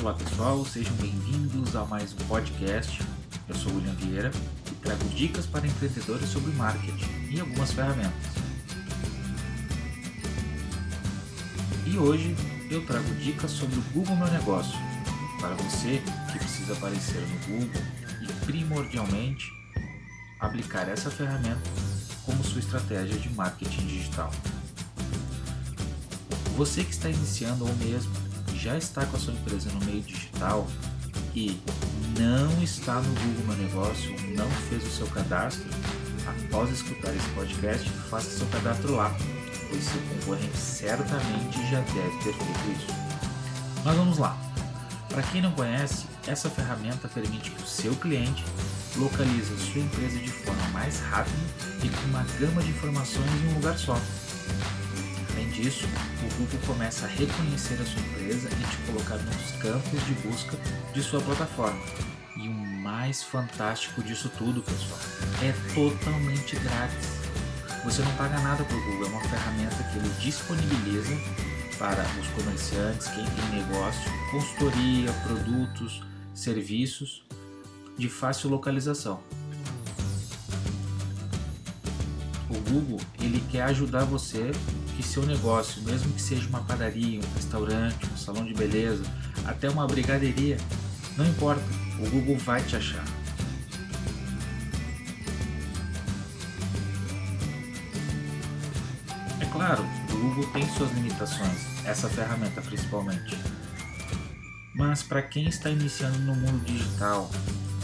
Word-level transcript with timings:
Olá 0.00 0.14
pessoal, 0.14 0.64
sejam 0.64 0.94
bem-vindos 0.94 1.76
a 1.76 1.84
mais 1.84 2.14
um 2.14 2.26
podcast. 2.26 3.02
Eu 3.46 3.54
sou 3.54 3.70
William 3.74 3.92
Vieira 3.96 4.30
e 4.72 4.74
trago 4.76 5.04
dicas 5.10 5.44
para 5.44 5.66
empreendedores 5.66 6.26
sobre 6.30 6.52
marketing 6.52 7.28
e 7.30 7.38
algumas 7.38 7.70
ferramentas. 7.70 8.32
E 11.86 11.98
hoje 11.98 12.34
eu 12.70 12.82
trago 12.86 13.14
dicas 13.16 13.50
sobre 13.50 13.78
o 13.78 13.82
Google 13.92 14.16
Meu 14.16 14.28
Negócio 14.28 14.72
para 15.38 15.54
você 15.56 16.02
que 16.32 16.38
precisa 16.38 16.72
aparecer 16.72 17.20
no 17.20 17.58
Google 17.58 17.82
e 18.22 18.46
primordialmente 18.46 19.52
aplicar 20.40 20.88
essa 20.88 21.10
ferramenta 21.10 21.60
como 22.24 22.42
sua 22.42 22.60
estratégia 22.60 23.18
de 23.18 23.28
marketing 23.34 23.86
digital. 23.86 24.30
Você 26.56 26.84
que 26.84 26.90
está 26.90 27.10
iniciando 27.10 27.66
ou 27.66 27.76
mesmo 27.76 28.29
já 28.60 28.76
está 28.76 29.06
com 29.06 29.16
a 29.16 29.20
sua 29.20 29.32
empresa 29.32 29.70
no 29.70 29.84
meio 29.86 30.02
digital 30.02 30.66
e 31.34 31.58
não 32.18 32.62
está 32.62 32.96
no 32.96 33.14
Google 33.14 33.46
Meu 33.46 33.56
Negócio, 33.56 34.14
não 34.36 34.50
fez 34.68 34.84
o 34.86 34.90
seu 34.90 35.06
cadastro, 35.06 35.64
após 36.26 36.70
escutar 36.70 37.14
esse 37.14 37.28
podcast, 37.30 37.88
faça 38.10 38.28
seu 38.30 38.46
cadastro 38.48 38.96
lá, 38.96 39.16
pois 39.70 39.82
seu 39.82 40.00
concorrente 40.02 40.58
certamente 40.58 41.70
já 41.70 41.80
deve 41.80 42.18
ter 42.22 42.34
feito 42.34 42.76
isso. 42.76 42.86
Mas 43.82 43.96
vamos 43.96 44.18
lá. 44.18 44.36
Para 45.08 45.22
quem 45.22 45.40
não 45.40 45.52
conhece, 45.52 46.06
essa 46.26 46.50
ferramenta 46.50 47.08
permite 47.08 47.50
que 47.50 47.62
o 47.62 47.66
seu 47.66 47.94
cliente 47.96 48.44
localize 48.96 49.52
a 49.54 49.72
sua 49.72 49.80
empresa 49.80 50.18
de 50.18 50.30
forma 50.30 50.68
mais 50.68 51.00
rápida 51.00 51.36
e 51.82 51.88
com 51.88 52.08
uma 52.08 52.24
gama 52.38 52.62
de 52.62 52.70
informações 52.70 53.30
em 53.42 53.48
um 53.48 53.54
lugar 53.54 53.78
só 53.78 53.98
disso, 55.48 55.86
o 56.22 56.34
Google 56.38 56.60
começa 56.66 57.06
a 57.06 57.08
reconhecer 57.08 57.74
a 57.74 57.84
sua 57.84 58.00
empresa 58.00 58.48
e 58.48 58.70
te 58.70 58.76
colocar 58.86 59.16
nos 59.16 59.52
campos 59.62 60.06
de 60.06 60.14
busca 60.26 60.56
de 60.92 61.02
sua 61.02 61.20
plataforma. 61.20 61.80
E 62.36 62.48
o 62.48 62.52
mais 62.52 63.22
fantástico 63.22 64.02
disso 64.02 64.30
tudo, 64.38 64.62
pessoal, 64.62 64.98
é 65.42 65.52
totalmente 65.74 66.56
grátis. 66.56 67.20
Você 67.84 68.02
não 68.02 68.12
paga 68.16 68.38
nada 68.40 68.62
para 68.64 68.76
o 68.76 68.84
Google, 68.84 69.06
é 69.06 69.08
uma 69.10 69.20
ferramenta 69.22 69.82
que 69.84 69.98
ele 69.98 70.08
disponibiliza 70.20 71.16
para 71.78 72.02
os 72.20 72.26
comerciantes, 72.28 73.06
quem 73.08 73.24
tem 73.24 73.60
negócio, 73.60 74.10
consultoria, 74.30 75.10
produtos, 75.26 76.02
serviços 76.34 77.22
de 77.96 78.08
fácil 78.08 78.50
localização. 78.50 79.22
O 82.50 82.70
Google 82.70 83.00
ele 83.20 83.42
quer 83.50 83.62
ajudar 83.62 84.04
você 84.04 84.50
que 85.00 85.06
seu 85.06 85.24
negócio, 85.24 85.82
mesmo 85.82 86.12
que 86.12 86.20
seja 86.20 86.46
uma 86.48 86.60
padaria, 86.60 87.20
um 87.20 87.34
restaurante, 87.34 88.06
um 88.12 88.16
salão 88.16 88.44
de 88.44 88.54
beleza, 88.54 89.02
até 89.44 89.68
uma 89.68 89.86
brigadeiria, 89.86 90.58
não 91.16 91.26
importa, 91.26 91.62
o 91.98 92.08
Google 92.10 92.36
vai 92.36 92.62
te 92.62 92.76
achar. 92.76 93.04
É 99.40 99.44
claro, 99.46 99.84
o 100.12 100.16
Google 100.16 100.46
tem 100.52 100.68
suas 100.74 100.92
limitações, 100.92 101.66
essa 101.84 102.08
ferramenta 102.08 102.60
principalmente. 102.60 103.36
Mas 104.74 105.02
para 105.02 105.22
quem 105.22 105.48
está 105.48 105.70
iniciando 105.70 106.18
no 106.20 106.34
mundo 106.34 106.64
digital, 106.64 107.30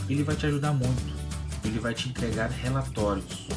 ele 0.09 0.23
vai 0.23 0.37
te 0.37 0.47
ajudar 0.47 0.73
muito. 0.73 1.17
Ele 1.65 1.79
vai 1.79 1.95
te 1.95 2.09
entregar 2.09 2.49
relatórios, 2.49 3.49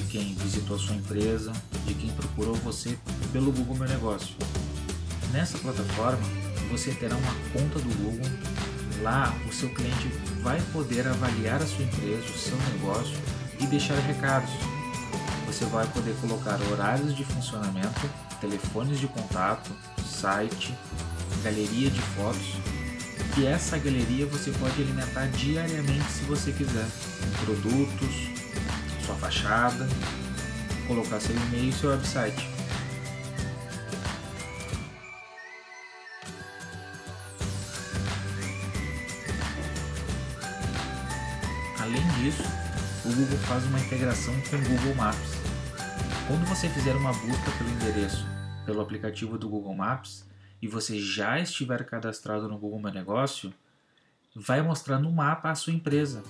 de 0.00 0.06
quem 0.06 0.34
visitou 0.34 0.78
sua 0.78 0.94
empresa, 0.96 1.52
de 1.86 1.94
quem 1.94 2.10
procurou 2.10 2.54
você 2.56 2.96
pelo 3.32 3.52
Google 3.52 3.76
Meu 3.76 3.88
Negócio. 3.88 4.34
Nessa 5.32 5.58
plataforma, 5.58 6.22
você 6.70 6.92
terá 6.92 7.14
uma 7.16 7.34
conta 7.52 7.78
do 7.78 7.94
Google. 8.02 8.30
Lá, 9.02 9.34
o 9.48 9.52
seu 9.52 9.68
cliente 9.70 10.08
vai 10.42 10.60
poder 10.72 11.06
avaliar 11.06 11.62
a 11.62 11.66
sua 11.66 11.84
empresa, 11.84 12.24
o 12.24 12.38
seu 12.38 12.56
negócio 12.72 13.16
e 13.60 13.66
deixar 13.66 13.98
recados. 14.00 14.50
Você 15.46 15.64
vai 15.66 15.86
poder 15.88 16.14
colocar 16.20 16.58
horários 16.70 17.14
de 17.14 17.24
funcionamento, 17.24 18.00
telefones 18.40 19.00
de 19.00 19.06
contato, 19.06 19.70
site, 20.04 20.74
galeria 21.42 21.90
de 21.90 22.00
fotos. 22.00 22.54
E 23.38 23.46
essa 23.46 23.78
galeria 23.78 24.26
você 24.26 24.50
pode 24.52 24.80
alimentar 24.80 25.26
diariamente 25.28 26.10
se 26.10 26.24
você 26.24 26.52
quiser, 26.52 26.86
com 27.20 27.44
produtos, 27.44 28.39
sua 29.10 29.14
fachada, 29.16 29.88
colocar 30.86 31.20
seu 31.20 31.34
e-mail 31.34 31.70
e 31.70 31.72
seu 31.72 31.90
website. 31.90 32.48
Além 41.80 42.06
disso, 42.18 42.42
o 43.04 43.08
Google 43.08 43.38
faz 43.38 43.64
uma 43.64 43.80
integração 43.80 44.34
com 44.48 44.56
o 44.56 44.60
Google 44.60 44.94
Maps. 44.94 45.30
Quando 46.28 46.46
você 46.46 46.68
fizer 46.68 46.94
uma 46.94 47.12
busca 47.12 47.50
pelo 47.58 47.70
endereço 47.70 48.24
pelo 48.64 48.80
aplicativo 48.80 49.36
do 49.36 49.48
Google 49.48 49.74
Maps 49.74 50.24
e 50.62 50.68
você 50.68 51.00
já 51.00 51.40
estiver 51.40 51.84
cadastrado 51.84 52.46
no 52.46 52.58
Google 52.58 52.78
Meu 52.78 52.92
Negócio, 52.92 53.52
vai 54.36 54.62
mostrar 54.62 55.00
no 55.00 55.10
mapa 55.10 55.50
a 55.50 55.54
sua 55.56 55.72
empresa, 55.72 56.22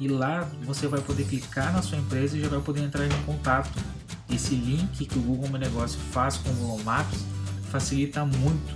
e 0.00 0.08
lá 0.08 0.48
você 0.64 0.88
vai 0.88 1.00
poder 1.02 1.26
clicar 1.26 1.70
na 1.74 1.82
sua 1.82 1.98
empresa 1.98 2.36
e 2.36 2.40
já 2.40 2.48
vai 2.48 2.60
poder 2.60 2.80
entrar 2.80 3.04
em 3.04 3.22
contato. 3.26 3.70
Esse 4.32 4.54
link 4.54 5.04
que 5.04 5.18
o 5.18 5.22
Google 5.22 5.50
Meu 5.50 5.60
Negócio 5.60 6.00
faz 6.10 6.38
com 6.38 6.48
o 6.48 6.54
Google 6.54 6.82
Maps 6.84 7.18
facilita 7.70 8.24
muito 8.24 8.74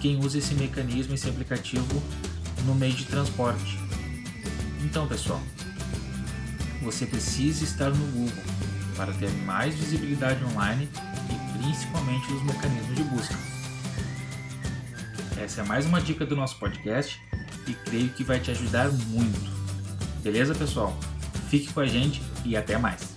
quem 0.00 0.18
usa 0.18 0.36
esse 0.36 0.54
mecanismo, 0.54 1.14
esse 1.14 1.28
aplicativo 1.28 2.02
no 2.66 2.74
meio 2.74 2.92
de 2.92 3.06
transporte. 3.06 3.78
Então, 4.84 5.06
pessoal, 5.08 5.40
você 6.82 7.06
precisa 7.06 7.64
estar 7.64 7.88
no 7.88 8.06
Google 8.12 8.44
para 8.96 9.12
ter 9.14 9.30
mais 9.44 9.74
visibilidade 9.74 10.44
online 10.44 10.88
e 11.30 11.58
principalmente 11.58 12.30
os 12.32 12.42
mecanismos 12.42 12.96
de 12.96 13.02
busca. 13.04 13.34
Essa 15.38 15.62
é 15.62 15.64
mais 15.64 15.86
uma 15.86 16.02
dica 16.02 16.26
do 16.26 16.36
nosso 16.36 16.58
podcast 16.58 17.18
e 17.66 17.72
creio 17.72 18.10
que 18.10 18.22
vai 18.22 18.38
te 18.38 18.50
ajudar 18.50 18.90
muito. 18.90 19.55
Beleza, 20.26 20.56
pessoal? 20.56 20.92
Fique 21.48 21.72
com 21.72 21.78
a 21.78 21.86
gente 21.86 22.20
e 22.44 22.56
até 22.56 22.76
mais. 22.76 23.16